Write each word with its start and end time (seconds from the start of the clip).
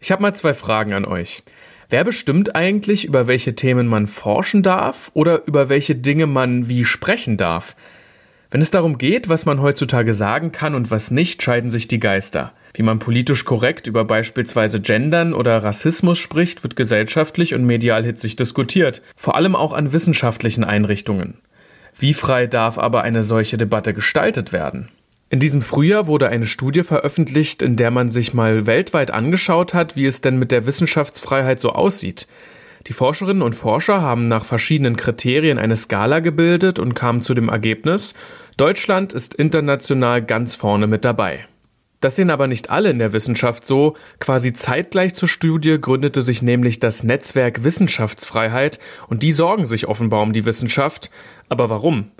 Ich 0.00 0.12
habe 0.12 0.22
mal 0.22 0.34
zwei 0.34 0.54
Fragen 0.54 0.92
an 0.92 1.04
euch. 1.04 1.42
Wer 1.90 2.04
bestimmt 2.04 2.54
eigentlich, 2.54 3.04
über 3.04 3.26
welche 3.26 3.54
Themen 3.54 3.86
man 3.86 4.06
forschen 4.06 4.62
darf 4.62 5.10
oder 5.14 5.46
über 5.46 5.68
welche 5.68 5.96
Dinge 5.96 6.26
man 6.26 6.68
wie 6.68 6.84
sprechen 6.84 7.36
darf? 7.36 7.74
Wenn 8.50 8.60
es 8.60 8.70
darum 8.70 8.98
geht, 8.98 9.28
was 9.28 9.44
man 9.44 9.60
heutzutage 9.60 10.14
sagen 10.14 10.52
kann 10.52 10.74
und 10.74 10.90
was 10.90 11.10
nicht, 11.10 11.42
scheiden 11.42 11.70
sich 11.70 11.88
die 11.88 12.00
Geister. 12.00 12.52
Wie 12.74 12.82
man 12.82 12.98
politisch 12.98 13.44
korrekt 13.44 13.86
über 13.86 14.04
beispielsweise 14.04 14.80
Gendern 14.80 15.34
oder 15.34 15.62
Rassismus 15.62 16.18
spricht, 16.18 16.62
wird 16.62 16.76
gesellschaftlich 16.76 17.54
und 17.54 17.64
medial 17.64 18.04
hitzig 18.04 18.36
diskutiert, 18.36 19.02
vor 19.16 19.34
allem 19.34 19.56
auch 19.56 19.72
an 19.72 19.92
wissenschaftlichen 19.92 20.64
Einrichtungen. 20.64 21.38
Wie 21.98 22.14
frei 22.14 22.46
darf 22.46 22.78
aber 22.78 23.02
eine 23.02 23.22
solche 23.22 23.56
Debatte 23.56 23.92
gestaltet 23.92 24.52
werden? 24.52 24.90
In 25.30 25.40
diesem 25.40 25.60
Frühjahr 25.60 26.06
wurde 26.06 26.28
eine 26.30 26.46
Studie 26.46 26.82
veröffentlicht, 26.82 27.60
in 27.60 27.76
der 27.76 27.90
man 27.90 28.08
sich 28.08 28.32
mal 28.32 28.66
weltweit 28.66 29.10
angeschaut 29.10 29.74
hat, 29.74 29.94
wie 29.94 30.06
es 30.06 30.22
denn 30.22 30.38
mit 30.38 30.52
der 30.52 30.64
Wissenschaftsfreiheit 30.64 31.60
so 31.60 31.72
aussieht. 31.72 32.26
Die 32.86 32.94
Forscherinnen 32.94 33.42
und 33.42 33.54
Forscher 33.54 34.00
haben 34.00 34.28
nach 34.28 34.46
verschiedenen 34.46 34.96
Kriterien 34.96 35.58
eine 35.58 35.76
Skala 35.76 36.20
gebildet 36.20 36.78
und 36.78 36.94
kamen 36.94 37.20
zu 37.20 37.34
dem 37.34 37.50
Ergebnis, 37.50 38.14
Deutschland 38.56 39.12
ist 39.12 39.34
international 39.34 40.22
ganz 40.22 40.56
vorne 40.56 40.86
mit 40.86 41.04
dabei. 41.04 41.46
Das 42.00 42.16
sehen 42.16 42.30
aber 42.30 42.46
nicht 42.46 42.70
alle 42.70 42.90
in 42.90 42.98
der 42.98 43.12
Wissenschaft 43.12 43.66
so. 43.66 43.96
Quasi 44.20 44.52
zeitgleich 44.52 45.14
zur 45.14 45.28
Studie 45.28 45.78
gründete 45.80 46.22
sich 46.22 46.42
nämlich 46.42 46.80
das 46.80 47.02
Netzwerk 47.02 47.64
Wissenschaftsfreiheit 47.64 48.78
und 49.08 49.22
die 49.22 49.32
sorgen 49.32 49.66
sich 49.66 49.88
offenbar 49.88 50.22
um 50.22 50.32
die 50.32 50.46
Wissenschaft. 50.46 51.10
Aber 51.48 51.68
warum? 51.70 52.12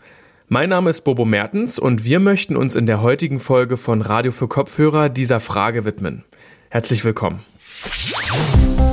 Mein 0.51 0.71
Name 0.71 0.89
ist 0.89 1.03
Bobo 1.03 1.27
Mertens 1.27 1.79
und 1.79 2.05
wir 2.05 2.21
möchten 2.21 2.57
uns 2.57 2.75
in 2.75 2.87
der 2.87 3.03
heutigen 3.03 3.39
Folge 3.39 3.77
von 3.77 4.01
Radio 4.01 4.33
für 4.33 4.49
Kopfhörer 4.49 5.11
dieser 5.11 5.41
Frage 5.41 5.85
widmen. 5.85 6.25
Herzlich 6.71 7.05
willkommen. 7.05 7.41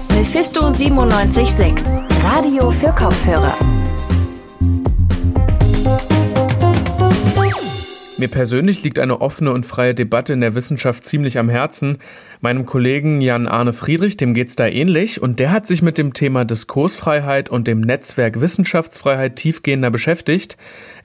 Mephisto 0.09 0.63
976, 0.63 2.03
Radio 2.25 2.71
für 2.71 2.89
Kopfhörer. 2.89 3.55
Mir 8.17 8.27
persönlich 8.27 8.83
liegt 8.83 8.99
eine 8.99 9.21
offene 9.21 9.53
und 9.53 9.65
freie 9.65 9.93
Debatte 9.93 10.33
in 10.33 10.41
der 10.41 10.55
Wissenschaft 10.55 11.07
ziemlich 11.07 11.37
am 11.37 11.47
Herzen. 11.47 11.99
Meinem 12.45 12.67
Kollegen 12.67 13.21
Jan 13.21 13.47
Arne 13.47 13.73
Friedrich, 13.73 14.17
dem 14.17 14.35
geht's 14.35 14.55
da 14.55 14.67
ähnlich, 14.67 15.19
und 15.19 15.39
der 15.39 15.51
hat 15.51 15.65
sich 15.65 15.81
mit 15.81 15.97
dem 15.97 16.13
Thema 16.13 16.45
Diskursfreiheit 16.45 17.49
und 17.49 17.65
dem 17.65 17.81
Netzwerk 17.81 18.39
Wissenschaftsfreiheit 18.39 19.35
tiefgehender 19.35 19.89
beschäftigt. 19.89 20.55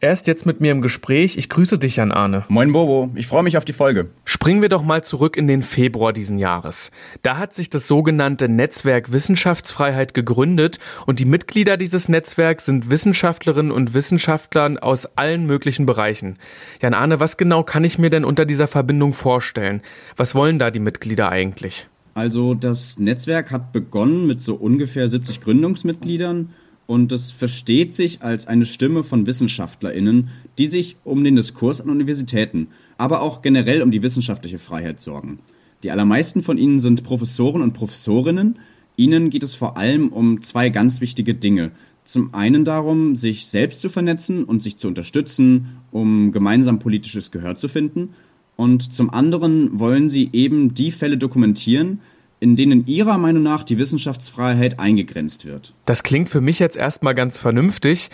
Er 0.02 0.12
ist 0.12 0.26
jetzt 0.26 0.46
mit 0.46 0.62
mir 0.62 0.72
im 0.72 0.80
Gespräch. 0.80 1.36
Ich 1.36 1.50
grüße 1.50 1.78
dich, 1.78 1.96
Jan 1.96 2.12
Arne. 2.12 2.44
Moin 2.48 2.72
Bobo, 2.72 3.10
ich 3.14 3.26
freue 3.26 3.42
mich 3.42 3.58
auf 3.58 3.66
die 3.66 3.74
Folge. 3.74 4.08
Springen 4.24 4.62
wir 4.62 4.70
doch 4.70 4.82
mal 4.82 5.02
zurück 5.04 5.36
in 5.36 5.46
den 5.46 5.62
Februar 5.62 6.14
diesen 6.14 6.38
Jahres. 6.38 6.90
Da 7.22 7.36
hat 7.36 7.52
sich 7.52 7.68
das 7.68 7.86
sogenannte 7.86 8.48
Netzwerk 8.48 9.12
Wissenschaftsfreiheit 9.12 10.14
gegründet 10.14 10.78
und 11.04 11.20
die 11.20 11.26
Mitglieder 11.26 11.76
dieses 11.76 12.08
Netzwerks 12.08 12.66
sind 12.66 12.90
Wissenschaftlerinnen 12.90 13.72
und 13.72 13.92
Wissenschaftler 13.92 14.76
aus 14.80 15.04
allen 15.16 15.44
möglichen 15.46 15.84
Bereichen. 15.84 16.38
Jan 16.82 16.94
Arne, 16.94 17.20
was 17.20 17.38
genau 17.38 17.62
kann 17.62 17.84
ich 17.84 17.98
mir 17.98 18.10
denn 18.10 18.24
unter 18.26 18.44
dieser 18.44 18.68
Verbindung 18.68 19.12
vorstellen? 19.14 19.82
Was 20.16 20.34
wollen 20.34 20.58
da 20.58 20.70
die 20.70 20.80
Mitglieder 20.80 21.29
eigentlich? 21.30 21.86
Also 22.14 22.54
das 22.54 22.98
Netzwerk 22.98 23.50
hat 23.50 23.72
begonnen 23.72 24.26
mit 24.26 24.42
so 24.42 24.54
ungefähr 24.56 25.08
70 25.08 25.40
Gründungsmitgliedern 25.40 26.50
und 26.86 27.12
es 27.12 27.30
versteht 27.30 27.94
sich 27.94 28.20
als 28.22 28.48
eine 28.48 28.66
Stimme 28.66 29.04
von 29.04 29.26
WissenschaftlerInnen, 29.26 30.28
die 30.58 30.66
sich 30.66 30.96
um 31.04 31.22
den 31.22 31.36
Diskurs 31.36 31.80
an 31.80 31.88
Universitäten, 31.88 32.68
aber 32.98 33.22
auch 33.22 33.42
generell 33.42 33.80
um 33.80 33.92
die 33.92 34.02
wissenschaftliche 34.02 34.58
Freiheit 34.58 35.00
sorgen. 35.00 35.38
Die 35.84 35.92
allermeisten 35.92 36.42
von 36.42 36.58
ihnen 36.58 36.80
sind 36.80 37.04
Professoren 37.04 37.62
und 37.62 37.72
Professorinnen. 37.72 38.58
Ihnen 38.96 39.30
geht 39.30 39.44
es 39.44 39.54
vor 39.54 39.76
allem 39.76 40.08
um 40.08 40.42
zwei 40.42 40.68
ganz 40.68 41.00
wichtige 41.00 41.34
Dinge. 41.34 41.70
Zum 42.02 42.34
einen 42.34 42.64
darum, 42.64 43.14
sich 43.14 43.46
selbst 43.46 43.80
zu 43.80 43.88
vernetzen 43.88 44.44
und 44.44 44.62
sich 44.62 44.76
zu 44.76 44.88
unterstützen, 44.88 45.78
um 45.92 46.32
gemeinsam 46.32 46.80
politisches 46.80 47.30
Gehör 47.30 47.54
zu 47.54 47.68
finden. 47.68 48.10
Und 48.56 48.92
zum 48.92 49.10
anderen 49.10 49.78
wollen 49.78 50.08
sie 50.08 50.30
eben 50.32 50.74
die 50.74 50.90
Fälle 50.90 51.16
dokumentieren, 51.16 52.00
in 52.40 52.56
denen 52.56 52.86
Ihrer 52.86 53.18
Meinung 53.18 53.42
nach 53.42 53.62
die 53.62 53.78
Wissenschaftsfreiheit 53.78 54.78
eingegrenzt 54.78 55.44
wird. 55.44 55.74
Das 55.84 56.02
klingt 56.02 56.30
für 56.30 56.40
mich 56.40 56.58
jetzt 56.58 56.76
erstmal 56.76 57.14
ganz 57.14 57.38
vernünftig. 57.38 58.10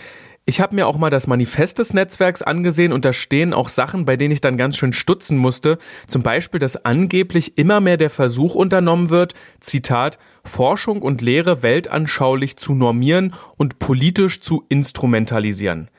Ich 0.49 0.61
habe 0.61 0.75
mir 0.75 0.87
auch 0.87 0.97
mal 0.97 1.09
das 1.09 1.27
Manifest 1.27 1.79
des 1.79 1.93
Netzwerks 1.93 2.41
angesehen 2.41 2.93
und 2.93 3.03
da 3.03 3.11
stehen 3.11 3.53
auch 3.53 3.67
Sachen, 3.67 4.05
bei 4.05 4.15
denen 4.15 4.31
ich 4.31 4.39
dann 4.39 4.55
ganz 4.55 4.77
schön 4.77 4.93
stutzen 4.93 5.37
musste. 5.37 5.77
Zum 6.07 6.23
Beispiel, 6.23 6.61
dass 6.61 6.85
angeblich 6.85 7.57
immer 7.57 7.81
mehr 7.81 7.97
der 7.97 8.09
Versuch 8.09 8.55
unternommen 8.55 9.09
wird, 9.09 9.33
Zitat, 9.59 10.19
Forschung 10.45 11.01
und 11.01 11.21
Lehre 11.21 11.63
weltanschaulich 11.63 12.55
zu 12.55 12.75
normieren 12.75 13.33
und 13.57 13.79
politisch 13.79 14.39
zu 14.39 14.63
instrumentalisieren. 14.69 15.89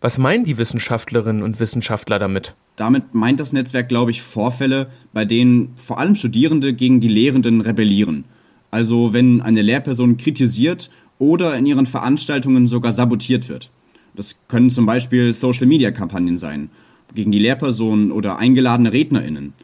Was 0.00 0.16
meinen 0.16 0.44
die 0.44 0.56
Wissenschaftlerinnen 0.56 1.42
und 1.42 1.60
Wissenschaftler 1.60 2.18
damit? 2.18 2.54
Damit 2.78 3.12
meint 3.12 3.40
das 3.40 3.52
Netzwerk, 3.52 3.88
glaube 3.88 4.12
ich, 4.12 4.22
Vorfälle, 4.22 4.86
bei 5.12 5.24
denen 5.24 5.72
vor 5.74 5.98
allem 5.98 6.14
Studierende 6.14 6.72
gegen 6.74 7.00
die 7.00 7.08
Lehrenden 7.08 7.60
rebellieren. 7.60 8.22
Also 8.70 9.12
wenn 9.12 9.40
eine 9.40 9.62
Lehrperson 9.62 10.16
kritisiert 10.16 10.88
oder 11.18 11.56
in 11.56 11.66
ihren 11.66 11.86
Veranstaltungen 11.86 12.68
sogar 12.68 12.92
sabotiert 12.92 13.48
wird. 13.48 13.72
Das 14.14 14.36
können 14.46 14.70
zum 14.70 14.86
Beispiel 14.86 15.32
Social-Media-Kampagnen 15.32 16.38
sein, 16.38 16.70
gegen 17.16 17.32
die 17.32 17.40
Lehrpersonen 17.40 18.12
oder 18.12 18.38
eingeladene 18.38 18.92
RednerInnen. 18.92 19.54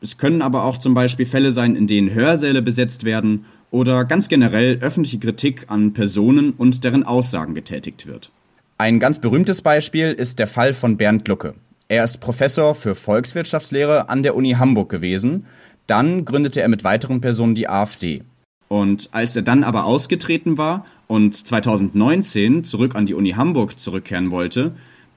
Es 0.00 0.18
können 0.18 0.42
aber 0.42 0.64
auch 0.64 0.78
zum 0.78 0.94
Beispiel 0.94 1.26
Fälle 1.26 1.52
sein, 1.52 1.76
in 1.76 1.86
denen 1.86 2.12
Hörsäle 2.12 2.60
besetzt 2.60 3.04
werden 3.04 3.44
oder 3.70 4.04
ganz 4.04 4.28
generell 4.28 4.78
öffentliche 4.80 5.20
Kritik 5.20 5.66
an 5.68 5.92
Personen 5.92 6.50
und 6.50 6.82
deren 6.82 7.04
Aussagen 7.04 7.54
getätigt 7.54 8.08
wird. 8.08 8.32
Ein 8.78 8.98
ganz 8.98 9.20
berühmtes 9.20 9.62
Beispiel 9.62 10.06
ist 10.06 10.40
der 10.40 10.48
Fall 10.48 10.74
von 10.74 10.96
Bernd 10.96 11.28
Lucke. 11.28 11.54
Er 11.88 12.02
ist 12.02 12.18
Professor 12.18 12.74
für 12.74 12.94
Volkswirtschaftslehre 12.94 14.08
an 14.08 14.22
der 14.22 14.34
Uni 14.36 14.52
Hamburg 14.52 14.88
gewesen. 14.88 15.44
Dann 15.86 16.24
gründete 16.24 16.62
er 16.62 16.68
mit 16.68 16.82
weiteren 16.82 17.20
Personen 17.20 17.54
die 17.54 17.68
AfD. 17.68 18.22
Und 18.68 19.10
als 19.12 19.36
er 19.36 19.42
dann 19.42 19.62
aber 19.62 19.84
ausgetreten 19.84 20.56
war 20.56 20.86
und 21.08 21.34
2019 21.34 22.64
zurück 22.64 22.94
an 22.94 23.04
die 23.04 23.12
Uni 23.12 23.32
Hamburg 23.32 23.78
zurückkehren 23.78 24.30
wollte, 24.30 24.72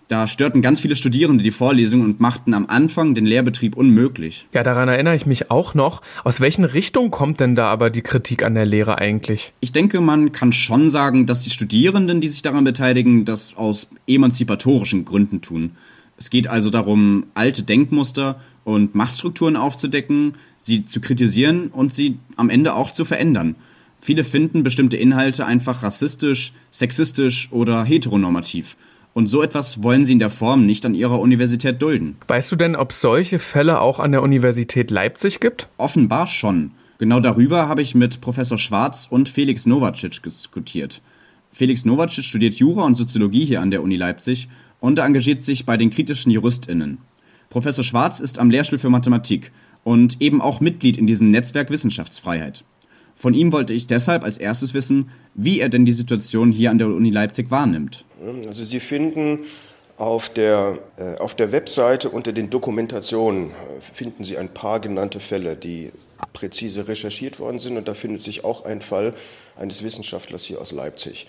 da 0.10 0.28
störten 0.28 0.62
ganz 0.62 0.82
viele 0.82 0.98
Studierende 0.98 1.42
die 1.42 1.52
Vorlesungen 1.52 2.04
und 2.04 2.20
machten 2.20 2.54
am 2.54 2.66
Anfang 2.68 3.16
den 3.16 3.26
Lehrbetrieb 3.26 3.78
unmöglich. 3.78 4.48
Ja, 4.54 4.64
daran 4.64 4.90
erinnere 4.90 5.16
ich 5.16 5.26
mich 5.26 5.50
auch 5.50 5.74
noch. 5.74 6.02
Aus 6.26 6.42
welchen 6.42 6.66
Richtungen 6.66 7.12
kommt 7.12 7.40
denn 7.40 7.56
da 7.56 7.68
aber 7.70 7.90
die 7.90 8.02
Kritik 8.02 8.44
an 8.44 8.56
der 8.56 8.66
Lehre 8.66 8.98
eigentlich? 8.98 9.54
Ich 9.62 9.72
denke, 9.72 10.02
man 10.02 10.34
kann 10.34 10.52
schon 10.52 10.90
sagen, 10.90 11.26
dass 11.26 11.42
die 11.42 11.50
Studierenden, 11.50 12.20
die 12.20 12.28
sich 12.28 12.42
daran 12.42 12.66
beteiligen, 12.66 13.24
das 13.24 13.56
aus 13.56 13.88
emanzipatorischen 14.06 15.06
Gründen 15.06 15.42
tun. 15.42 15.72
Es 16.18 16.30
geht 16.30 16.48
also 16.48 16.70
darum, 16.70 17.28
alte 17.34 17.64
Denkmuster 17.64 18.42
und 18.64 18.96
Machtstrukturen 18.96 19.56
aufzudecken, 19.56 20.34
sie 20.58 20.86
zu 20.86 21.00
kritisieren 21.00 21.68
und 21.68 21.94
sie 21.94 22.18
am 22.36 22.50
Ende 22.50 22.74
auch 22.74 22.92
zu 22.92 23.06
verändern. 23.06 23.56
Viele 24.02 24.24
finden 24.24 24.64
bestimmte 24.64 24.98
Inhalte 24.98 25.46
einfach 25.46 25.84
rassistisch, 25.84 26.54
sexistisch 26.72 27.50
oder 27.52 27.84
heteronormativ. 27.84 28.78
Und 29.14 29.28
so 29.28 29.42
etwas 29.42 29.82
wollen 29.82 30.06
sie 30.06 30.14
in 30.14 30.20
der 30.20 30.30
Form 30.30 30.66
nicht 30.66 30.86
an 30.86 30.94
ihrer 30.94 31.20
Universität 31.20 31.82
dulden. 31.82 32.18
Weißt 32.28 32.52
du 32.52 32.56
denn, 32.56 32.76
ob 32.76 32.94
solche 32.94 33.40
Fälle 33.40 33.82
auch 33.82 34.00
an 34.00 34.12
der 34.12 34.22
Universität 34.22 34.92
Leipzig 34.92 35.40
gibt? 35.40 35.70
Offenbar 35.78 36.28
schon. 36.28 36.72
Genau 37.00 37.20
darüber 37.20 37.68
habe 37.68 37.82
ich 37.82 37.96
mit 37.96 38.22
Professor 38.22 38.58
Schwarz 38.58 39.08
und 39.10 39.30
Felix 39.30 39.66
Novacic 39.66 40.22
diskutiert. 40.22 41.02
Felix 41.52 41.86
Novacic 41.86 42.26
studiert 42.26 42.56
Jura 42.56 42.84
und 42.84 42.96
Soziologie 42.96 43.46
hier 43.46 43.62
an 43.62 43.72
der 43.72 43.82
Uni 43.82 43.96
Leipzig 43.96 44.50
und 44.80 44.98
er 44.98 45.06
engagiert 45.06 45.44
sich 45.44 45.66
bei 45.66 45.78
den 45.78 45.90
kritischen 45.90 46.32
JuristInnen. 46.32 47.00
Professor 47.50 47.84
Schwarz 47.84 48.20
ist 48.20 48.40
am 48.40 48.50
Lehrstuhl 48.50 48.80
für 48.80 48.90
Mathematik 48.90 49.52
und 49.84 50.22
eben 50.22 50.42
auch 50.42 50.60
Mitglied 50.60 50.98
in 50.98 51.08
diesem 51.08 51.32
Netzwerk 51.32 51.70
Wissenschaftsfreiheit. 51.70 52.64
Von 53.16 53.34
ihm 53.34 53.52
wollte 53.52 53.74
ich 53.74 53.88
deshalb 53.88 54.24
als 54.24 54.38
erstes 54.38 54.74
wissen, 54.74 55.10
wie 55.34 55.60
er 55.60 55.70
denn 55.70 55.86
die 55.86 55.92
Situation 55.92 56.52
hier 56.52 56.70
an 56.70 56.78
der 56.78 56.88
Uni 56.88 57.10
Leipzig 57.10 57.50
wahrnimmt. 57.50 58.06
Also 58.46 58.64
Sie 58.64 58.80
finden 58.80 59.40
auf 59.98 60.30
der, 60.30 60.78
äh, 60.98 61.18
auf 61.18 61.34
der 61.34 61.52
Webseite 61.52 62.10
unter 62.10 62.32
den 62.32 62.52
Dokumentationen 62.52 63.50
äh, 63.50 63.54
finden 63.82 64.24
Sie 64.24 64.38
ein 64.38 64.50
paar 64.50 64.80
genannte 64.80 65.20
Fälle, 65.20 65.56
die 65.56 65.92
präzise 66.34 66.88
recherchiert 66.88 67.40
worden 67.40 67.58
sind. 67.58 67.78
Und 67.78 67.88
da 67.88 67.96
findet 67.96 68.22
sich 68.22 68.44
auch 68.44 68.66
ein 68.66 68.82
Fall 68.82 69.14
eines 69.56 69.84
Wissenschaftlers 69.84 70.44
hier 70.44 70.62
aus 70.62 70.72
Leipzig, 70.72 71.28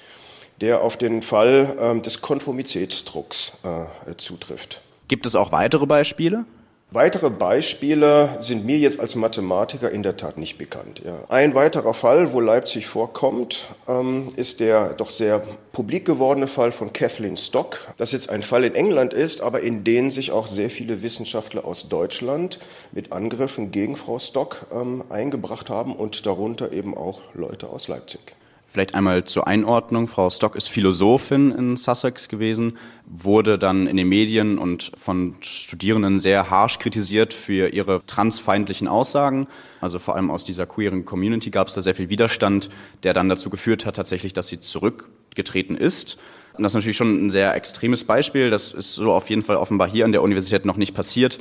der 0.60 0.82
auf 0.82 0.96
den 0.96 1.22
Fall 1.22 1.76
äh, 1.78 2.00
des 2.00 2.20
Konformitätsdrucks 2.20 3.58
äh, 3.64 4.16
zutrifft. 4.16 4.82
Gibt 5.08 5.26
es 5.26 5.34
auch 5.34 5.52
weitere 5.52 5.86
Beispiele? 5.86 6.44
Weitere 6.90 7.28
Beispiele 7.28 8.30
sind 8.38 8.64
mir 8.64 8.78
jetzt 8.78 8.98
als 8.98 9.14
Mathematiker 9.14 9.90
in 9.90 10.02
der 10.02 10.16
Tat 10.16 10.38
nicht 10.38 10.56
bekannt. 10.56 11.02
Ja. 11.04 11.24
Ein 11.28 11.54
weiterer 11.54 11.92
Fall, 11.92 12.32
wo 12.32 12.40
Leipzig 12.40 12.86
vorkommt, 12.86 13.66
ähm, 13.86 14.28
ist 14.36 14.60
der 14.60 14.94
doch 14.94 15.10
sehr 15.10 15.42
publik 15.72 16.06
gewordene 16.06 16.46
Fall 16.46 16.72
von 16.72 16.94
Kathleen 16.94 17.36
Stock. 17.36 17.92
Das 17.98 18.12
jetzt 18.12 18.30
ein 18.30 18.42
Fall 18.42 18.64
in 18.64 18.74
England 18.74 19.12
ist, 19.12 19.42
aber 19.42 19.60
in 19.60 19.84
den 19.84 20.10
sich 20.10 20.32
auch 20.32 20.46
sehr 20.46 20.70
viele 20.70 21.02
Wissenschaftler 21.02 21.66
aus 21.66 21.90
Deutschland 21.90 22.58
mit 22.92 23.12
Angriffen 23.12 23.70
gegen 23.70 23.96
Frau 23.96 24.18
Stock 24.18 24.66
ähm, 24.72 25.04
eingebracht 25.10 25.68
haben 25.68 25.94
und 25.94 26.24
darunter 26.24 26.72
eben 26.72 26.96
auch 26.96 27.20
Leute 27.34 27.68
aus 27.68 27.88
Leipzig. 27.88 28.34
Vielleicht 28.70 28.94
einmal 28.94 29.24
zur 29.24 29.46
Einordnung. 29.46 30.08
Frau 30.08 30.28
Stock 30.28 30.54
ist 30.54 30.68
Philosophin 30.68 31.52
in 31.52 31.76
Sussex 31.78 32.28
gewesen, 32.28 32.76
wurde 33.06 33.58
dann 33.58 33.86
in 33.86 33.96
den 33.96 34.10
Medien 34.10 34.58
und 34.58 34.92
von 34.94 35.36
Studierenden 35.40 36.18
sehr 36.18 36.50
harsh 36.50 36.78
kritisiert 36.78 37.32
für 37.32 37.70
ihre 37.70 38.04
transfeindlichen 38.04 38.86
Aussagen. 38.86 39.46
Also 39.80 39.98
vor 39.98 40.16
allem 40.16 40.30
aus 40.30 40.44
dieser 40.44 40.66
queeren 40.66 41.06
Community 41.06 41.48
gab 41.48 41.68
es 41.68 41.74
da 41.74 41.80
sehr 41.80 41.94
viel 41.94 42.10
Widerstand, 42.10 42.68
der 43.04 43.14
dann 43.14 43.30
dazu 43.30 43.48
geführt 43.48 43.86
hat, 43.86 43.96
tatsächlich, 43.96 44.34
dass 44.34 44.48
sie 44.48 44.60
zurückgetreten 44.60 45.74
ist. 45.74 46.18
Und 46.58 46.64
das 46.64 46.72
ist 46.72 46.74
natürlich 46.74 46.96
schon 46.96 47.26
ein 47.26 47.30
sehr 47.30 47.54
extremes 47.54 48.04
Beispiel. 48.04 48.50
Das 48.50 48.72
ist 48.72 48.94
so 48.94 49.12
auf 49.12 49.30
jeden 49.30 49.42
Fall 49.42 49.56
offenbar 49.56 49.88
hier 49.88 50.04
an 50.04 50.12
der 50.12 50.22
Universität 50.22 50.66
noch 50.66 50.76
nicht 50.76 50.92
passiert. 50.92 51.38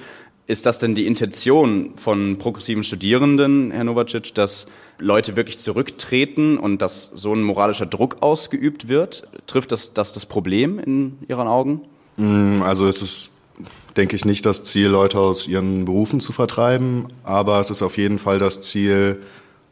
Ist 0.47 0.65
das 0.65 0.79
denn 0.79 0.95
die 0.95 1.05
Intention 1.05 1.91
von 1.95 2.37
progressiven 2.37 2.83
Studierenden, 2.83 3.71
Herr 3.71 3.83
Novacic, 3.83 4.33
dass 4.33 4.67
Leute 4.97 5.35
wirklich 5.35 5.59
zurücktreten 5.59 6.57
und 6.57 6.81
dass 6.81 7.11
so 7.13 7.33
ein 7.33 7.43
moralischer 7.43 7.85
Druck 7.85 8.17
ausgeübt 8.21 8.87
wird? 8.87 9.27
Trifft 9.45 9.73
das 9.73 9.93
das, 9.93 10.13
das 10.13 10.25
Problem 10.25 10.79
in 10.79 11.17
Ihren 11.27 11.47
Augen? 11.47 11.81
Mm, 12.15 12.61
also 12.61 12.87
es 12.87 13.01
ist, 13.01 13.33
denke 13.97 14.15
ich, 14.15 14.23
nicht 14.23 14.45
das 14.45 14.63
Ziel, 14.63 14.87
Leute 14.87 15.19
aus 15.19 15.49
ihren 15.49 15.83
Berufen 15.83 16.21
zu 16.21 16.31
vertreiben, 16.31 17.07
aber 17.23 17.59
es 17.59 17.69
ist 17.69 17.81
auf 17.81 17.97
jeden 17.97 18.17
Fall 18.17 18.39
das 18.39 18.61
Ziel, 18.61 19.21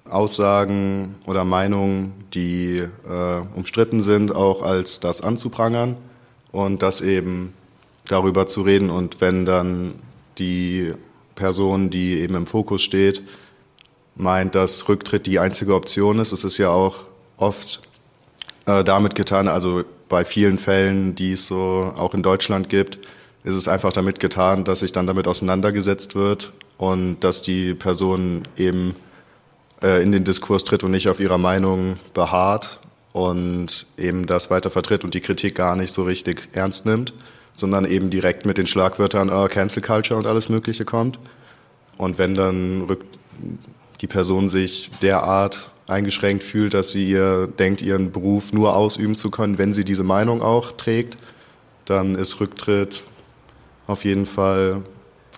Aussagen 0.09 1.15
oder 1.25 1.45
Meinungen, 1.45 2.13
die 2.33 2.77
äh, 2.77 3.41
umstritten 3.55 4.01
sind, 4.01 4.35
auch 4.35 4.61
als 4.61 4.99
das 4.99 5.21
anzuprangern 5.21 5.95
und 6.51 6.83
das 6.83 7.01
eben 7.01 7.53
darüber 8.07 8.45
zu 8.45 8.61
reden. 8.61 8.91
Und 8.91 9.19
wenn 9.19 9.45
dann 9.45 9.95
die 10.37 10.93
Person, 11.35 11.89
die 11.89 12.19
eben 12.19 12.35
im 12.35 12.47
Fokus 12.47 12.81
steht, 12.81 13.21
meint, 14.15 14.55
dass 14.55 14.87
Rücktritt 14.87 15.25
die 15.25 15.39
einzige 15.39 15.75
Option 15.75 16.19
ist. 16.19 16.31
Es 16.31 16.43
ist 16.43 16.57
ja 16.57 16.69
auch 16.69 17.03
oft 17.37 17.81
äh, 18.65 18.83
damit 18.83 19.15
getan, 19.15 19.47
also 19.47 19.83
bei 20.07 20.23
vielen 20.23 20.57
Fällen, 20.57 21.15
die 21.15 21.33
es 21.33 21.47
so 21.47 21.93
auch 21.95 22.13
in 22.13 22.23
Deutschland 22.23 22.69
gibt, 22.69 22.99
ist 23.43 23.55
es 23.55 23.67
einfach 23.67 23.93
damit 23.93 24.19
getan, 24.19 24.63
dass 24.63 24.79
sich 24.79 24.91
dann 24.91 25.07
damit 25.07 25.27
auseinandergesetzt 25.27 26.15
wird 26.15 26.51
und 26.77 27.19
dass 27.19 27.41
die 27.41 27.73
Person 27.73 28.47
eben 28.57 28.95
äh, 29.81 30.01
in 30.01 30.11
den 30.11 30.23
Diskurs 30.23 30.63
tritt 30.63 30.83
und 30.83 30.91
nicht 30.91 31.09
auf 31.09 31.19
ihrer 31.19 31.37
Meinung 31.37 31.97
beharrt 32.13 32.79
und 33.13 33.85
eben 33.97 34.25
das 34.25 34.49
weiter 34.49 34.69
vertritt 34.69 35.03
und 35.03 35.13
die 35.13 35.21
Kritik 35.21 35.55
gar 35.55 35.75
nicht 35.75 35.93
so 35.93 36.03
richtig 36.03 36.49
ernst 36.53 36.85
nimmt, 36.85 37.13
sondern 37.55 37.85
eben 37.85 38.11
direkt 38.11 38.45
mit 38.45 38.59
den 38.59 38.67
Schlagwörtern 38.67 39.29
äh, 39.29 39.47
Cancel 39.47 39.81
Culture 39.81 40.19
und 40.19 40.27
alles 40.27 40.49
Mögliche 40.49 40.85
kommt. 40.85 41.17
Und 41.97 42.19
wenn 42.19 42.35
dann 42.35 42.83
rückt 42.83 43.17
die 44.01 44.07
Person 44.07 44.47
sich 44.47 44.91
derart 45.01 45.71
eingeschränkt 45.87 46.43
fühlt, 46.43 46.73
dass 46.73 46.91
sie 46.91 47.09
ihr 47.09 47.47
denkt, 47.47 47.81
ihren 47.81 48.11
Beruf 48.11 48.53
nur 48.53 48.75
ausüben 48.75 49.15
zu 49.15 49.31
können, 49.31 49.57
wenn 49.57 49.73
sie 49.73 49.85
diese 49.85 50.03
Meinung 50.03 50.41
auch 50.41 50.73
trägt, 50.73 51.17
dann 51.85 52.15
ist 52.15 52.39
Rücktritt 52.39 53.03
auf 53.87 54.03
jeden 54.03 54.25
Fall 54.25 54.81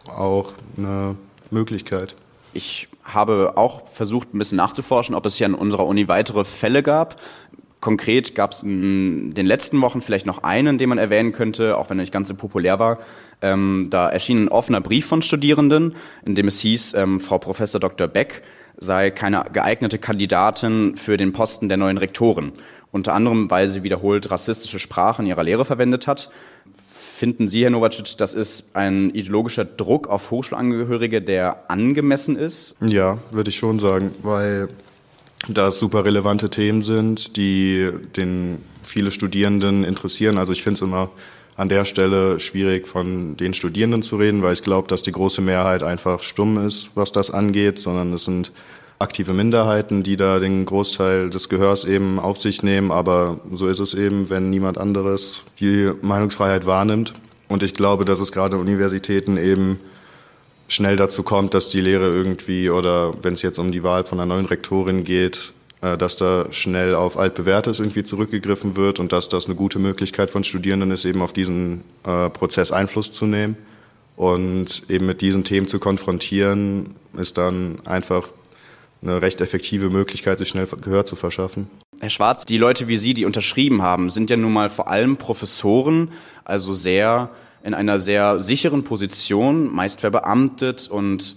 auch 0.08 0.54
eine 0.78 1.18
Möglichkeit. 1.52 2.16
Ich 2.54 2.88
habe 3.04 3.54
auch 3.56 3.88
versucht, 3.88 4.34
ein 4.34 4.38
bisschen 4.40 4.58
nachzuforschen, 4.58 5.16
ob 5.16 5.26
es 5.26 5.36
hier 5.36 5.46
an 5.46 5.54
unserer 5.54 5.86
Uni 5.86 6.08
weitere 6.08 6.44
Fälle 6.44 6.82
gab. 6.82 7.20
Konkret 7.80 8.34
gab 8.34 8.54
es 8.54 8.64
in 8.64 9.32
den 9.32 9.46
letzten 9.46 9.80
Wochen 9.82 10.02
vielleicht 10.02 10.26
noch 10.26 10.44
einen, 10.44 10.78
den 10.78 10.90
man 10.90 10.98
erwähnen 10.98 11.32
könnte, 11.32 11.78
auch 11.78 11.90
wenn 11.90 12.00
er 12.00 12.04
nicht 12.04 12.14
ganz 12.14 12.28
so 12.28 12.36
populär 12.36 12.80
war. 12.80 13.00
Ähm, 13.42 13.88
da 13.92 14.10
erschien 14.10 14.46
ein 14.46 14.50
offener 14.50 14.82
Brief 14.82 15.06
von 15.06 15.22
Studierenden, 15.22 15.96
in 16.26 16.36
dem 16.36 16.48
es 16.48 16.60
hieß, 16.60 16.96
ähm, 16.96 17.20
Frau 17.20 17.38
Professor 17.38 17.80
Dr. 17.80 18.08
Beck 18.08 18.42
sei 18.78 19.12
keine 19.12 19.44
geeignete 19.52 19.98
Kandidatin 19.98 20.96
für 20.96 21.18
den 21.18 21.34
Posten 21.34 21.68
der 21.68 21.78
neuen 21.78 21.98
Rektoren. 21.98 22.52
Unter 22.92 23.14
anderem, 23.14 23.50
weil 23.52 23.68
sie 23.68 23.84
wiederholt 23.84 24.32
rassistische 24.32 24.80
Sprache 24.80 25.22
in 25.22 25.28
ihrer 25.28 25.44
Lehre 25.44 25.66
verwendet 25.66 26.08
hat. 26.08 26.30
Finden 26.74 27.48
Sie, 27.48 27.64
Herr 27.64 27.72
Novacic, 27.72 28.18
das 28.18 28.36
ist 28.36 28.76
ein 28.76 29.10
ideologischer 29.10 29.66
Druck 29.66 30.08
auf 30.08 30.30
Hochschulangehörige, 30.30 31.22
der 31.22 31.70
angemessen 31.70 32.36
ist? 32.36 32.76
Ja, 32.80 33.18
würde 33.32 33.50
ich 33.50 33.58
schon 33.58 33.80
sagen, 33.80 34.14
weil 34.22 34.70
das 35.48 35.78
super 35.78 36.06
relevante 36.06 36.50
Themen 36.50 36.82
sind, 36.82 37.38
die 37.38 37.90
den 38.16 38.64
viele 38.84 39.12
Studierenden 39.12 39.84
interessieren. 39.84 40.38
Also 40.38 40.54
ich 40.54 40.64
finde 40.64 40.76
es 40.76 40.82
immer 40.82 41.12
an 41.56 41.70
der 41.70 41.86
Stelle 41.86 42.40
schwierig, 42.40 42.88
von 42.88 43.36
den 43.38 43.54
Studierenden 43.54 44.04
zu 44.04 44.18
reden, 44.18 44.44
weil 44.44 44.54
ich 44.54 44.62
glaube, 44.62 44.88
dass 44.88 45.02
die 45.02 45.12
große 45.12 45.42
Mehrheit 45.42 45.84
einfach 45.84 46.22
stumm 46.22 46.58
ist, 46.66 46.92
was 46.96 47.12
das 47.12 47.32
angeht, 47.32 47.80
sondern 47.80 48.14
es 48.14 48.26
sind 48.26 48.52
aktive 49.00 49.34
Minderheiten, 49.34 50.04
die 50.04 50.16
da 50.16 50.40
den 50.40 50.66
Großteil 50.66 51.30
des 51.30 51.50
Gehörs 51.50 51.86
eben 51.86 52.20
auf 52.20 52.38
sich 52.38 52.64
nehmen. 52.64 52.92
Aber 52.92 53.40
so 53.54 53.68
ist 53.68 53.80
es 53.80 53.94
eben, 53.94 54.30
wenn 54.30 54.50
niemand 54.50 54.78
anderes 54.78 55.44
die 55.60 55.92
Meinungsfreiheit 56.02 56.66
wahrnimmt. 56.66 57.14
Und 57.48 57.64
ich 57.64 57.74
glaube, 57.74 58.06
dass 58.06 58.20
es 58.20 58.32
gerade 58.32 58.58
Universitäten 58.58 59.38
eben 59.38 59.80
schnell 60.68 60.96
dazu 60.96 61.24
kommt, 61.24 61.54
dass 61.54 61.70
die 61.70 61.82
Lehre 61.82 62.08
irgendwie 62.08 62.70
oder 62.70 63.14
wenn 63.24 63.34
es 63.34 63.42
jetzt 63.42 63.60
um 63.60 63.72
die 63.72 63.84
Wahl 63.84 64.04
von 64.04 64.20
einer 64.20 64.34
neuen 64.34 64.46
Rektorin 64.46 65.04
geht, 65.04 65.54
äh, 65.82 65.98
dass 65.98 66.16
da 66.16 66.48
schnell 66.52 66.96
auf 66.96 67.18
altbewährtes 67.18 67.80
irgendwie 67.80 68.04
zurückgegriffen 68.04 68.76
wird 68.76 69.00
und 69.00 69.12
dass 69.12 69.30
das 69.30 69.46
eine 69.46 69.56
gute 69.56 69.80
Möglichkeit 69.80 70.30
von 70.30 70.44
Studierenden 70.44 70.92
ist, 70.92 71.06
eben 71.06 71.22
auf 71.22 71.34
diesen 71.34 71.84
äh, 72.04 72.30
Prozess 72.30 72.72
Einfluss 72.72 73.12
zu 73.12 73.26
nehmen. 73.26 73.58
Und 74.16 74.90
eben 74.90 75.06
mit 75.06 75.22
diesen 75.22 75.44
Themen 75.44 75.68
zu 75.68 75.78
konfrontieren, 75.78 76.96
ist 77.16 77.38
dann 77.38 77.86
einfach 77.86 78.30
eine 79.04 79.22
recht 79.22 79.42
effektive 79.42 79.92
Möglichkeit, 79.92 80.40
sich 80.40 80.50
schnell 80.50 80.66
Gehör 80.66 81.06
zu 81.06 81.16
verschaffen. 81.16 81.70
Herr 82.00 82.10
Schwarz, 82.10 82.44
die 82.46 82.58
Leute 82.58 82.88
wie 82.88 82.98
Sie, 82.98 83.14
die 83.14 83.26
unterschrieben 83.26 83.84
haben, 83.84 84.10
sind 84.10 84.32
ja 84.32 84.38
nun 84.38 84.54
mal 84.54 84.72
vor 84.72 84.88
allem 84.88 85.18
Professoren, 85.18 86.12
also 86.46 86.74
sehr 86.74 87.30
in 87.68 87.74
einer 87.74 88.00
sehr 88.00 88.40
sicheren 88.40 88.86
Position, 88.86 89.70
meist 89.76 90.00
verbeamtet 90.00 90.88
und 90.88 91.36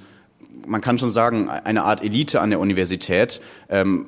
man 0.65 0.81
kann 0.81 0.97
schon 0.97 1.11
sagen, 1.11 1.51
eine 1.51 1.83
Art 1.83 2.05
Elite 2.05 2.41
an 2.41 2.51
der 2.51 2.61
Universität. 2.61 3.41
Ähm, 3.69 4.07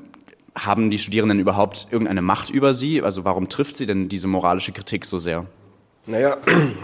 haben 0.55 0.93
die 0.93 1.01
Studierenden 1.01 1.41
überhaupt 1.41 1.89
irgendeine 1.91 2.23
Macht 2.23 2.49
über 2.49 2.75
sie? 2.75 3.03
Also 3.03 3.25
warum 3.25 3.49
trifft 3.49 3.75
sie 3.75 3.87
denn 3.87 4.09
diese 4.09 4.29
moralische 4.29 4.71
Kritik 4.71 5.05
so 5.05 5.19
sehr? 5.19 5.47
Naja, 6.07 6.37